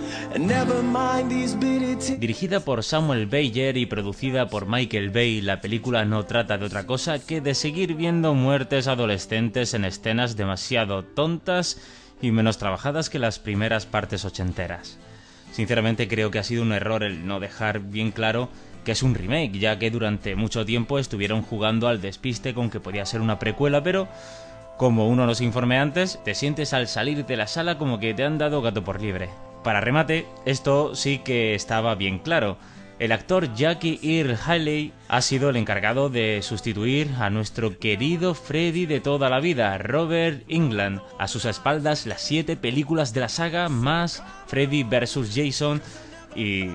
Dirigida 2.19 2.61
por 2.61 2.83
Samuel 2.83 3.27
Bayer 3.27 3.77
y 3.77 3.87
producida 3.87 4.49
por 4.49 4.67
Michael 4.67 5.11
Bay, 5.11 5.41
la 5.41 5.61
película 5.61 6.05
no 6.05 6.25
trata 6.25 6.57
de 6.57 6.65
otra 6.65 6.87
cosa 6.87 7.19
que 7.19 7.41
de 7.41 7.55
seguir 7.55 7.95
viendo 7.95 8.35
muertes 8.35 8.87
adolescentes 8.87 9.75
en 9.75 9.85
escenas 9.85 10.37
demasiado 10.37 11.05
tontas 11.05 11.81
y 12.23 12.31
menos 12.31 12.59
trabajadas 12.59 13.11
que 13.11 13.19
las 13.19 13.39
primeras 13.39 13.87
partes 13.87 14.25
ochenteras. 14.25 14.99
Sinceramente 15.53 16.09
creo 16.09 16.31
que 16.31 16.39
ha 16.39 16.45
sido 16.45 16.63
un 16.63 16.73
error 16.73 17.03
el 17.03 17.27
no 17.27 17.41
dejar 17.41 17.81
bien 17.81 18.13
claro 18.13 18.49
que 18.85 18.93
es 18.93 19.03
un 19.03 19.15
remake, 19.15 19.59
ya 19.59 19.79
que 19.79 19.91
durante 19.91 20.37
mucho 20.37 20.65
tiempo 20.65 20.99
estuvieron 20.99 21.43
jugando 21.43 21.89
al 21.89 22.01
despiste 22.01 22.55
con 22.55 22.71
que 22.71 22.81
podía 22.81 23.05
ser 23.05 23.21
una 23.21 23.39
precuela, 23.39 23.83
pero 23.83 24.09
como 24.81 25.09
uno 25.09 25.27
nos 25.27 25.43
informe 25.43 25.79
antes, 25.79 26.21
te 26.25 26.35
sientes 26.35 26.73
al 26.73 26.89
salir 26.89 27.27
de 27.27 27.37
la 27.37 27.47
sala 27.47 27.77
como 27.77 28.01
que 28.01 28.15
te 28.15 28.25
han 28.25 28.39
dado 28.39 28.63
gato 28.63 28.83
por 28.83 28.99
libre. 28.99 29.29
Para 29.63 29.83
remate, 29.83 30.27
esto 30.47 30.95
sí 30.95 31.19
que 31.19 31.55
estaba 31.55 31.95
bien 31.97 32.19
claro. 32.19 32.57
El 32.99 33.13
actor 33.13 33.53
Jackie 33.53 34.01
Earl 34.03 34.39
Haley 34.43 34.95
ha 35.09 35.21
sido 35.21 35.51
el 35.51 35.57
encargado 35.57 36.09
de 36.09 36.41
sustituir 36.41 37.11
a 37.21 37.29
nuestro 37.29 37.79
querido 37.79 38.33
Freddy 38.33 38.87
de 38.87 39.01
toda 39.01 39.29
la 39.29 39.41
vida, 39.41 39.77
Robert 39.77 40.45
England. 40.49 41.03
A 41.19 41.29
sus 41.29 41.45
espaldas 41.45 42.07
las 42.07 42.23
siete 42.23 42.57
películas 42.57 43.13
de 43.13 43.21
la 43.21 43.29
saga 43.29 43.69
más 43.69 44.23
Freddy 44.47 44.83
vs. 44.85 45.31
Jason 45.35 45.83
y 46.35 46.71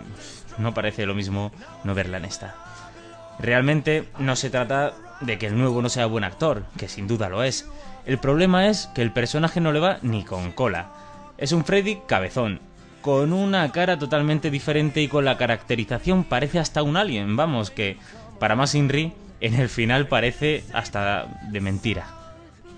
no 0.60 0.76
parece 0.76 1.08
lo 1.08 1.16
mismo 1.16 1.52
no 1.84 1.96
verla 1.96 2.18
en 2.18 2.26
esta. 2.26 2.54
Realmente 3.40 4.08
no 4.20 4.36
se 4.36 4.52
trata 4.52 4.94
de 5.22 5.38
que 5.38 5.48
el 5.48 5.58
nuevo 5.58 5.82
no 5.82 5.90
sea 5.90 6.06
buen 6.06 6.24
actor, 6.24 6.66
que 6.78 6.88
sin 6.88 7.08
duda 7.08 7.30
lo 7.30 7.44
es, 7.44 7.68
el 8.06 8.18
problema 8.18 8.68
es 8.68 8.88
que 8.94 9.02
el 9.02 9.12
personaje 9.12 9.62
no 9.62 9.72
le 9.72 9.80
va 9.80 9.98
ni 10.02 10.24
con 10.24 10.52
cola. 10.52 10.92
Es 11.38 11.52
un 11.52 11.66
Freddy 11.66 12.00
cabezón, 12.08 12.60
con 13.02 13.34
una 13.34 13.72
cara 13.72 14.00
totalmente 14.00 14.50
diferente 14.50 15.02
y 15.02 15.08
con 15.08 15.26
la 15.26 15.38
caracterización 15.38 16.24
parece 16.24 16.60
hasta 16.60 16.84
un 16.84 16.98
alien, 16.98 17.36
vamos, 17.36 17.72
que 17.72 17.98
para 18.40 18.56
más 18.56 18.76
Inri, 18.76 19.14
en 19.42 19.54
el 19.56 19.70
final 19.70 20.08
parece 20.08 20.64
hasta 20.74 21.28
de 21.52 21.62
mentira. 21.62 22.08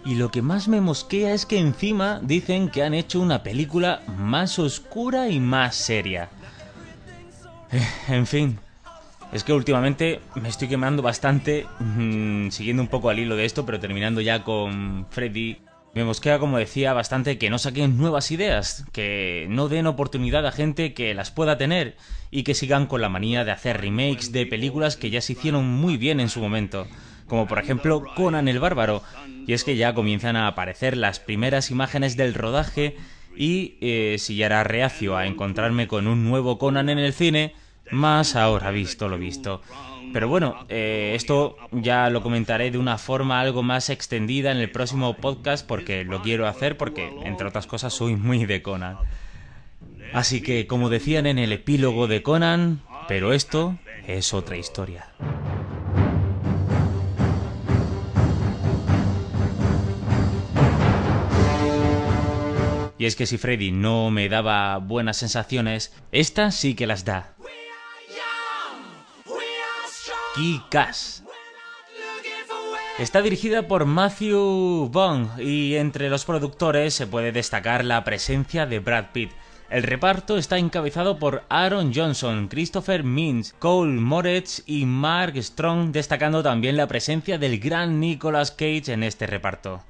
Y 0.06 0.16
lo 0.16 0.32
que 0.32 0.42
más 0.42 0.68
me 0.68 0.82
mosquea 0.82 1.34
es 1.34 1.46
que 1.46 1.60
encima 1.60 2.20
dicen 2.24 2.70
que 2.70 2.84
han 2.84 2.94
hecho 2.94 3.20
una 3.20 3.44
película 3.44 4.02
más 4.18 4.58
oscura 4.60 5.30
y 5.30 5.40
más 5.40 5.76
seria. 5.76 6.30
Eh, 7.72 7.86
en 8.08 8.26
fin, 8.26 8.60
es 9.32 9.44
que 9.44 9.54
últimamente 9.54 10.22
me 10.36 10.50
estoy 10.50 10.68
quemando 10.68 11.02
bastante, 11.02 11.66
mm, 11.80 12.50
siguiendo 12.50 12.82
un 12.82 12.88
poco 12.88 13.10
al 13.10 13.20
hilo 13.20 13.36
de 13.36 13.46
esto, 13.46 13.66
pero 13.66 13.80
terminando 13.80 14.22
ya 14.22 14.44
con 14.44 15.06
Freddy. 15.10 15.58
Me 15.94 16.04
mosquea, 16.04 16.40
como 16.40 16.58
decía, 16.58 16.94
bastante 16.94 17.38
que 17.38 17.50
no 17.50 17.58
saquen 17.58 17.98
nuevas 17.98 18.32
ideas, 18.32 18.86
que 18.92 19.48
no 19.50 19.68
den 19.68 19.88
oportunidad 19.88 20.46
a 20.46 20.52
gente 20.52 20.94
que 20.94 21.14
las 21.14 21.32
pueda 21.32 21.58
tener 21.58 21.98
y 22.30 22.44
que 22.44 22.54
sigan 22.54 22.86
con 22.86 23.02
la 23.02 23.10
manía 23.10 23.44
de 23.44 23.52
hacer 23.52 23.82
remakes 23.82 24.32
de 24.32 24.46
películas 24.46 24.96
que 24.96 25.10
ya 25.10 25.22
se 25.22 25.34
hicieron 25.34 25.66
muy 25.68 25.98
bien 25.98 26.20
en 26.20 26.30
su 26.30 26.40
momento. 26.40 26.88
como 27.28 27.46
por 27.46 27.60
ejemplo 27.60 28.06
Conan 28.16 28.48
el 28.48 28.60
Bárbaro. 28.60 29.04
Y 29.46 29.52
es 29.52 29.66
que 29.66 29.76
ya 29.76 29.94
comienzan 29.94 30.38
a 30.38 30.48
aparecer 30.48 30.96
las 30.96 31.20
primeras 31.20 31.72
imágenes 31.72 32.16
del 32.16 32.34
rodaje 32.34 32.96
y 33.36 33.76
eh, 33.82 34.16
si 34.18 34.38
ya 34.38 34.46
era 34.46 34.64
reacio 34.64 35.18
a 35.18 35.28
encontrarme 35.28 35.88
con 35.88 36.08
un 36.08 36.24
nuevo 36.24 36.58
Conan 36.58 36.88
en 36.88 37.00
el 37.00 37.12
cine, 37.12 37.54
más 37.92 38.36
ahora 38.36 38.72
visto 38.72 39.08
lo 39.08 39.18
visto. 39.18 39.62
Pero 40.14 40.30
bueno, 40.30 40.66
eh, 40.70 41.14
esto 41.16 41.58
ya 41.72 42.10
lo 42.10 42.22
comentaré 42.22 42.72
de 42.72 42.78
una 42.78 42.98
forma 42.98 43.40
algo 43.40 43.62
más 43.62 43.90
extendida 43.90 44.52
en 44.52 44.58
el 44.58 44.72
próximo 44.72 45.16
podcast 45.16 45.68
porque 45.68 46.06
lo 46.06 46.22
quiero 46.22 46.48
hacer 46.48 46.78
porque, 46.78 47.12
entre 47.24 47.48
otras 47.48 47.68
cosas, 47.68 47.94
soy 47.94 48.16
muy 48.16 48.46
de 48.46 48.62
Conan. 48.62 48.98
Así 50.14 50.42
que, 50.42 50.68
como 50.68 50.90
decían 50.90 51.26
en 51.26 51.38
el 51.38 51.52
epílogo 51.52 52.08
de 52.08 52.24
Conan, 52.24 52.82
pero 53.08 53.34
esto 53.34 53.78
es 54.08 54.34
otra 54.34 54.58
historia. 54.58 55.08
Y 63.00 63.06
es 63.06 63.16
que 63.16 63.28
si 63.28 63.38
Freddy 63.38 63.72
no 63.72 64.10
me 64.10 64.28
daba 64.28 64.78
buenas 64.78 65.18
sensaciones, 65.18 65.94
esta 66.12 66.52
sí 66.52 66.74
que 66.74 66.88
las 66.88 67.06
da. 67.06 67.36
Está 73.00 73.22
dirigida 73.22 73.68
por 73.68 73.86
Matthew 73.86 74.90
Vaughn 74.92 75.30
y 75.40 75.76
entre 75.76 76.10
los 76.10 76.26
productores 76.26 76.94
se 76.94 77.08
puede 77.08 77.32
destacar 77.32 77.84
la 77.84 78.04
presencia 78.04 78.66
de 78.66 78.80
Brad 78.80 79.06
Pitt. 79.14 79.32
El 79.70 79.84
reparto 79.84 80.38
está 80.38 80.58
encabezado 80.58 81.18
por 81.20 81.44
Aaron 81.50 81.92
Johnson, 81.94 82.48
Christopher 82.48 83.04
Mintz, 83.04 83.54
Cole 83.60 84.00
Moretz 84.00 84.62
y 84.66 84.86
Mark 84.86 85.42
Strong, 85.42 85.92
destacando 85.92 86.44
también 86.44 86.78
la 86.78 86.88
presencia 86.88 87.38
del 87.38 87.60
gran 87.60 88.00
Nicolas 88.00 88.52
Cage 88.52 88.94
en 88.94 89.04
este 89.04 89.28
reparto 89.28 89.84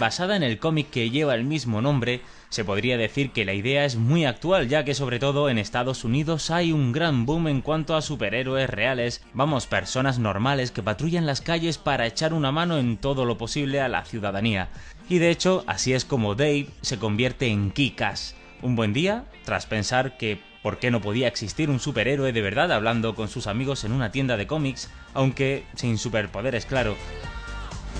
basada 0.00 0.34
en 0.34 0.42
el 0.42 0.58
cómic 0.58 0.90
que 0.90 1.10
lleva 1.10 1.36
el 1.36 1.44
mismo 1.44 1.80
nombre, 1.80 2.22
se 2.48 2.64
podría 2.64 2.96
decir 2.96 3.30
que 3.30 3.44
la 3.44 3.54
idea 3.54 3.84
es 3.84 3.94
muy 3.94 4.24
actual, 4.24 4.68
ya 4.68 4.84
que 4.84 4.94
sobre 4.94 5.20
todo 5.20 5.48
en 5.48 5.58
Estados 5.58 6.02
Unidos 6.02 6.50
hay 6.50 6.72
un 6.72 6.90
gran 6.90 7.26
boom 7.26 7.46
en 7.46 7.60
cuanto 7.60 7.94
a 7.94 8.02
superhéroes 8.02 8.68
reales, 8.68 9.22
vamos, 9.34 9.68
personas 9.68 10.18
normales 10.18 10.72
que 10.72 10.82
patrullan 10.82 11.26
las 11.26 11.42
calles 11.42 11.78
para 11.78 12.06
echar 12.06 12.34
una 12.34 12.50
mano 12.50 12.78
en 12.78 12.96
todo 12.96 13.24
lo 13.24 13.38
posible 13.38 13.80
a 13.80 13.88
la 13.88 14.04
ciudadanía. 14.04 14.70
Y 15.08 15.18
de 15.18 15.30
hecho, 15.30 15.62
así 15.68 15.92
es 15.92 16.04
como 16.04 16.34
Dave 16.34 16.66
se 16.80 16.98
convierte 16.98 17.46
en 17.46 17.70
Kikas. 17.70 18.34
Un 18.62 18.74
buen 18.74 18.92
día, 18.92 19.26
tras 19.44 19.66
pensar 19.66 20.16
que 20.16 20.40
por 20.62 20.78
qué 20.78 20.90
no 20.90 21.00
podía 21.00 21.28
existir 21.28 21.70
un 21.70 21.78
superhéroe 21.78 22.32
de 22.32 22.42
verdad 22.42 22.72
hablando 22.72 23.14
con 23.14 23.28
sus 23.28 23.46
amigos 23.46 23.84
en 23.84 23.92
una 23.92 24.12
tienda 24.12 24.36
de 24.36 24.46
cómics, 24.46 24.90
aunque 25.14 25.64
sin 25.74 25.98
superpoderes, 25.98 26.66
claro. 26.66 26.96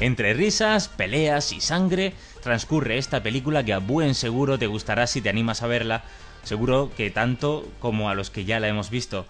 Entre 0.01 0.33
risas, 0.33 0.89
peleas 0.89 1.53
y 1.53 1.61
sangre 1.61 2.15
transcurre 2.43 2.97
esta 2.97 3.23
película 3.23 3.63
que 3.65 3.75
a 3.75 3.79
buen 3.79 4.15
seguro 4.15 4.59
te 4.59 4.67
gustará 4.67 5.07
si 5.07 5.21
te 5.21 5.29
animas 5.29 5.63
a 5.63 5.67
verla, 5.67 6.05
seguro 6.43 6.91
que 6.97 7.11
tanto 7.11 7.69
como 7.81 8.09
a 8.09 8.15
los 8.15 8.31
que 8.31 8.47
ya 8.47 8.61
la 8.61 8.69
hemos 8.69 8.89
visto. 8.89 9.27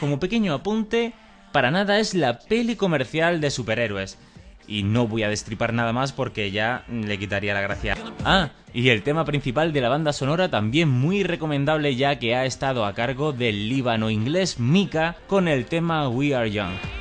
Como 0.00 0.18
pequeño 0.18 0.54
apunte, 0.54 1.12
para 1.52 1.70
nada 1.70 1.98
es 1.98 2.14
la 2.14 2.38
peli 2.38 2.74
comercial 2.74 3.42
de 3.42 3.50
superhéroes 3.50 4.16
y 4.68 4.82
no 4.82 5.08
voy 5.08 5.22
a 5.24 5.28
destripar 5.28 5.72
nada 5.72 5.92
más 5.92 6.12
porque 6.12 6.50
ya 6.50 6.84
le 6.90 7.18
quitaría 7.18 7.54
la 7.54 7.62
gracia. 7.62 7.96
Ah, 8.24 8.50
y 8.72 8.90
el 8.90 9.02
tema 9.02 9.24
principal 9.24 9.72
de 9.72 9.80
la 9.80 9.88
banda 9.88 10.12
sonora 10.12 10.50
también 10.50 10.88
muy 10.88 11.24
recomendable 11.24 11.96
ya 11.96 12.18
que 12.18 12.36
ha 12.36 12.44
estado 12.44 12.84
a 12.84 12.94
cargo 12.94 13.32
del 13.32 13.68
líbano 13.68 14.10
inglés 14.10 14.60
Mika 14.60 15.16
con 15.26 15.48
el 15.48 15.64
tema 15.64 16.08
We 16.08 16.34
Are 16.34 16.50
Young. 16.50 16.97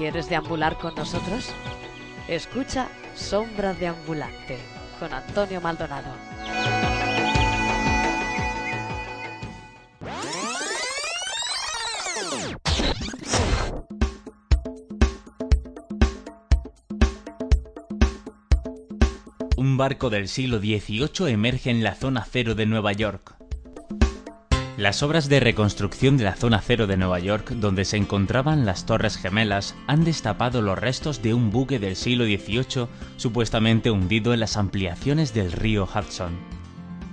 ¿Quieres 0.00 0.30
deambular 0.30 0.78
con 0.78 0.94
nosotros? 0.94 1.50
Escucha 2.26 2.88
Sombra 3.14 3.74
de 3.74 3.88
Ambulante 3.88 4.56
con 4.98 5.12
Antonio 5.12 5.60
Maldonado. 5.60 6.08
Un 19.58 19.76
barco 19.76 20.08
del 20.08 20.28
siglo 20.28 20.60
XVIII 20.60 21.30
emerge 21.30 21.68
en 21.68 21.84
la 21.84 21.94
zona 21.94 22.26
cero 22.26 22.54
de 22.54 22.64
Nueva 22.64 22.94
York. 22.94 23.39
Las 24.80 25.02
obras 25.02 25.28
de 25.28 25.40
reconstrucción 25.40 26.16
de 26.16 26.24
la 26.24 26.36
zona 26.36 26.62
cero 26.62 26.86
de 26.86 26.96
Nueva 26.96 27.18
York, 27.18 27.50
donde 27.50 27.84
se 27.84 27.98
encontraban 27.98 28.64
las 28.64 28.86
Torres 28.86 29.18
Gemelas, 29.18 29.74
han 29.86 30.04
destapado 30.04 30.62
los 30.62 30.78
restos 30.78 31.20
de 31.20 31.34
un 31.34 31.50
buque 31.50 31.78
del 31.78 31.96
siglo 31.96 32.24
XVIII 32.24 32.86
supuestamente 33.18 33.90
hundido 33.90 34.32
en 34.32 34.40
las 34.40 34.56
ampliaciones 34.56 35.34
del 35.34 35.52
río 35.52 35.84
Hudson. 35.84 36.32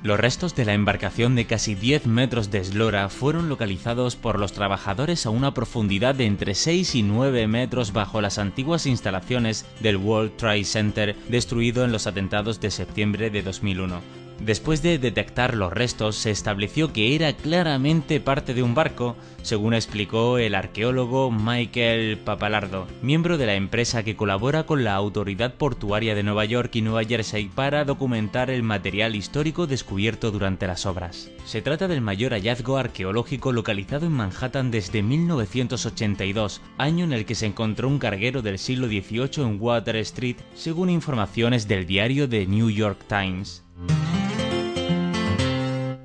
Los 0.02 0.18
restos 0.18 0.56
de 0.56 0.64
la 0.64 0.76
embarcación 0.76 1.36
de 1.36 1.44
casi 1.44 1.76
10 1.76 2.08
metros 2.08 2.52
de 2.52 2.60
eslora 2.60 3.10
fueron 3.10 3.50
localizados 3.50 4.16
por 4.16 4.40
los 4.40 4.54
trabajadores 4.54 5.26
a 5.26 5.30
una 5.30 5.54
profundidad 5.54 6.16
de 6.16 6.26
entre 6.26 6.56
6 6.56 6.96
y 6.96 7.04
9 7.04 7.48
metros 7.48 7.92
bajo 7.92 8.22
las 8.22 8.38
antiguas 8.38 8.86
instalaciones 8.86 9.66
del 9.82 9.98
World 9.98 10.38
Trade 10.38 10.64
Center 10.64 11.18
destruido 11.28 11.84
en 11.84 11.92
los 11.92 12.08
atentados 12.08 12.62
de 12.62 12.72
septiembre 12.72 13.30
de 13.30 13.42
2001. 13.42 14.27
Después 14.40 14.82
de 14.82 15.00
detectar 15.00 15.56
los 15.56 15.74
restos, 15.74 16.16
se 16.16 16.32
estableció 16.32 16.94
que 16.94 17.16
era 17.16 17.34
claramente 17.34 18.20
parte 18.20 18.54
de 18.54 18.64
un 18.64 18.76
barco, 18.76 19.16
según 19.42 19.74
explicó 19.74 20.38
el 20.38 20.56
arqueólogo 20.56 21.32
Michael 21.32 22.18
Papalardo, 22.20 22.88
miembro 23.02 23.38
de 23.38 23.48
la 23.48 23.56
empresa 23.56 24.04
que 24.04 24.16
colabora 24.16 24.66
con 24.66 24.84
la 24.84 24.94
Autoridad 24.94 25.56
Portuaria 25.56 26.16
de 26.16 26.24
Nueva 26.24 26.46
York 26.46 26.76
y 26.76 26.82
Nueva 26.82 27.04
Jersey 27.04 27.50
para 27.54 27.84
documentar 27.84 28.50
el 28.50 28.62
material 28.62 29.16
histórico 29.16 29.68
descubierto 29.68 30.32
durante 30.32 30.68
las 30.68 30.86
obras. 30.86 31.32
Se 31.46 31.62
trata 31.62 31.88
del 31.88 32.02
mayor 32.02 32.34
hallazgo 32.34 32.78
arqueológico 32.78 33.52
localizado 33.52 34.06
en 34.06 34.14
Manhattan 34.14 34.70
desde 34.70 35.02
1982, 35.02 36.62
año 36.78 37.06
en 37.06 37.14
el 37.14 37.26
que 37.26 37.36
se 37.36 37.48
encontró 37.48 37.88
un 37.88 38.00
carguero 38.00 38.42
del 38.42 38.60
siglo 38.60 38.88
XVIII 38.88 39.44
en 39.44 39.58
Water 39.60 39.96
Street, 39.98 40.38
según 40.54 40.90
informaciones 40.90 41.68
del 41.68 41.88
diario 41.88 42.30
The 42.30 42.46
New 42.46 42.70
York 42.70 43.00
Times. 43.08 43.64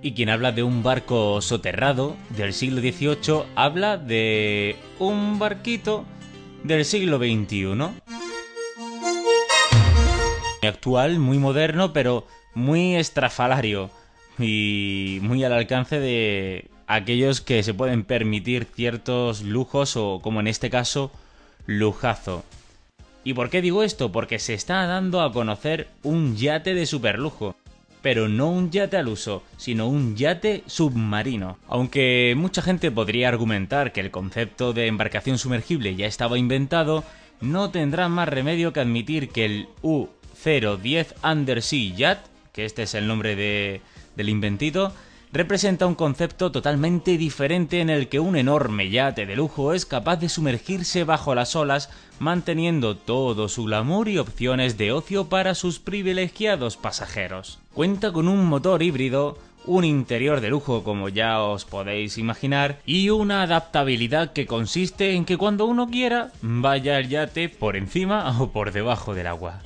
Y 0.03 0.15
quien 0.15 0.31
habla 0.31 0.51
de 0.51 0.65
un 0.65 0.83
barco 0.83 1.41
soterrado 1.41 2.17
del 2.31 2.53
siglo 2.53 2.81
XVIII 2.81 3.45
habla 3.55 3.97
de 3.97 4.75
un 4.99 5.39
barquito 5.39 6.05
del 6.65 6.85
siglo 6.85 7.19
XXI. 7.19 8.03
Actual, 10.67 11.21
muy 11.21 11.39
moderno, 11.39 11.93
pero 11.93 12.27
muy 12.55 12.97
estrafalario 12.97 13.91
y 14.41 15.19
muy 15.23 15.45
al 15.45 15.53
alcance 15.53 16.01
de 16.01 16.69
aquellos 16.89 17.41
que 17.41 17.63
se 17.63 17.73
pueden 17.73 18.03
permitir 18.03 18.65
ciertos 18.65 19.43
lujos 19.43 19.97
o, 19.97 20.21
como 20.21 20.41
en 20.41 20.49
este 20.49 20.69
caso, 20.69 21.13
lujazo. 21.67 22.45
¿Y 23.23 23.35
por 23.35 23.51
qué 23.51 23.63
digo 23.63 23.85
esto? 23.85 24.11
Porque 24.11 24.41
se 24.41 24.55
está 24.55 24.85
dando 24.87 25.21
a 25.21 25.33
conocer 25.33 25.87
un 26.03 26.37
yate 26.37 26.75
de 26.75 26.87
superlujo 26.87 27.55
pero 28.03 28.29
no 28.29 28.51
un 28.51 28.71
yate 28.71 28.97
al 28.97 29.09
uso, 29.09 29.43
sino 29.57 29.87
un 29.87 30.17
yate 30.17 30.65
submarino. 30.67 31.57
Aunque 31.69 32.35
mucha 32.37 32.61
gente 32.61 32.91
podría 32.91 33.29
argumentar 33.29 33.93
que 33.93 34.01
el 34.01 34.11
concepto 34.11 34.73
de 34.73 34.89
embarcación 34.89 35.39
sumergible 35.39 35.95
ya 35.95 36.07
estaba 36.07 36.37
inventado, 36.37 37.05
no 37.41 37.71
tendrá 37.71 38.09
más 38.09 38.29
remedio 38.29 38.73
que 38.73 38.81
admitir 38.81 39.29
que 39.29 39.45
el 39.45 39.69
U-010 39.83 41.15
Undersea 41.23 41.95
Yacht, 41.95 42.27
que 42.53 42.65
este 42.65 42.83
es 42.83 42.95
el 42.95 43.07
nombre 43.07 43.37
de, 43.37 43.81
del 44.17 44.29
inventito, 44.29 44.93
representa 45.33 45.87
un 45.87 45.95
concepto 45.95 46.53
totalmente 46.53 47.17
diferente 47.17 47.81
en 47.81 47.89
el 47.89 48.09
que 48.09 48.21
un 48.21 48.37
enorme 48.37 48.91
yate 48.91 49.25
de 49.25 49.35
lujo 49.35 49.73
es 49.73 49.87
capaz 49.87 50.17
de 50.17 50.29
sumergirse 50.29 51.05
bajo 51.05 51.35
las 51.35 51.57
olas, 51.57 51.91
manteniendo 52.19 52.97
todo 52.97 53.49
su 53.49 53.65
glamour 53.65 54.09
y 54.09 54.19
opciones 54.19 54.77
de 54.77 54.93
ocio 54.93 55.29
para 55.29 55.55
sus 55.55 55.79
privilegiados 55.79 56.77
pasajeros. 56.77 57.59
Cuenta 57.73 58.13
con 58.13 58.29
un 58.29 58.45
motor 58.45 58.83
híbrido, 58.83 59.39
un 59.65 59.85
interior 59.85 60.41
de 60.41 60.51
lujo 60.51 60.85
como 60.85 61.09
ya 61.09 61.41
os 61.41 61.65
podéis 61.65 62.19
imaginar 62.19 62.81
y 62.85 63.11
una 63.11 63.43
adaptabilidad 63.43 64.33
que 64.33 64.47
consiste 64.47 65.15
en 65.15 65.25
que 65.25 65.39
cuando 65.39 65.67
uno 65.67 65.89
quiera 65.89 66.31
vaya 66.43 66.99
el 66.99 67.09
yate 67.09 67.49
por 67.49 67.77
encima 67.77 68.39
o 68.41 68.51
por 68.51 68.73
debajo 68.73 69.15
del 69.15 69.29
agua. 69.29 69.63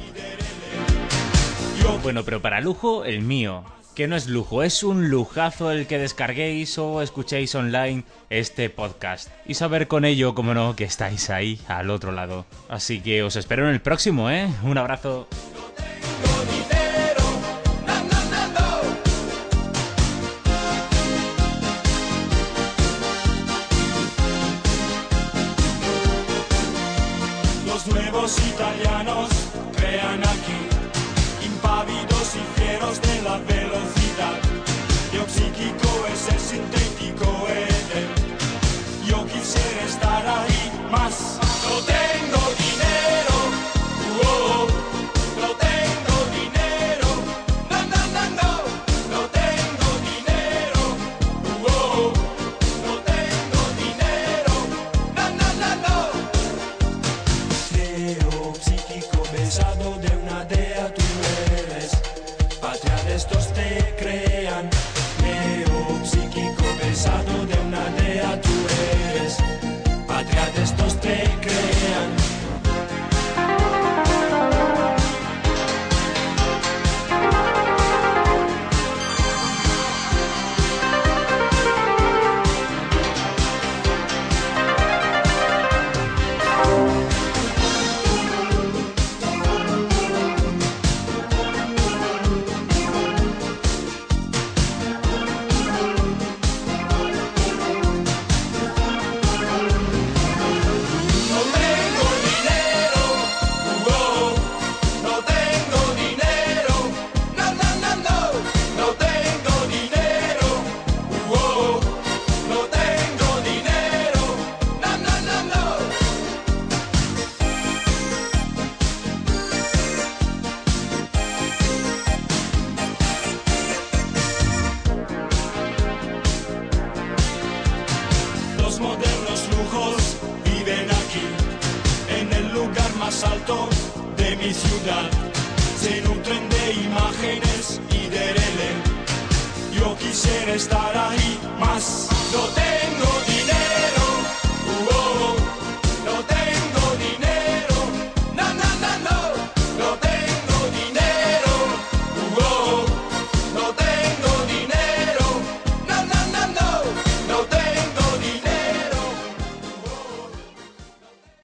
Bueno, 2.03 2.25
pero 2.25 2.41
para 2.41 2.61
lujo 2.61 3.05
el 3.05 3.23
mío, 3.23 3.65
que 3.97 4.07
no 4.07 4.15
es 4.15 4.29
lujo, 4.29 4.63
es 4.63 4.83
un 4.83 5.09
lujazo 5.09 5.71
el 5.71 5.87
que 5.87 5.99
descarguéis 5.99 6.77
o 6.77 7.01
escuchéis 7.01 7.55
online 7.55 8.05
este 8.29 8.69
podcast. 8.69 9.31
Y 9.47 9.55
saber 9.55 9.89
con 9.89 10.05
ello, 10.05 10.35
como 10.35 10.53
no, 10.53 10.77
que 10.77 10.85
estáis 10.85 11.31
ahí 11.31 11.59
al 11.67 11.89
otro 11.89 12.13
lado. 12.13 12.45
Así 12.69 13.01
que 13.01 13.23
os 13.23 13.37
espero 13.37 13.67
en 13.67 13.73
el 13.73 13.81
próximo, 13.81 14.31
¿eh? 14.31 14.49
Un 14.63 14.77
abrazo. 14.77 15.27
Los 27.67 27.87
nuevos 27.87 28.39
italianos 28.47 29.31
crean 29.75 30.21
aquí, 30.21 30.76
impávidos 31.57 32.37
y 32.37 32.61
fieros 32.61 33.01
de 33.01 33.23
la 33.23 33.39
velocidad. 33.39 34.37
Yo 35.13 35.23
psíquico 35.27 35.89
es 36.13 36.29
el 36.33 36.41
sintético 36.41 37.29
Eden. 37.49 38.09
Yo 39.07 39.25
quisiera 39.27 39.83
estar 39.87 40.23
ahí 40.27 40.73
más. 40.91 41.39
No 41.65 41.77
tengo 41.95 42.43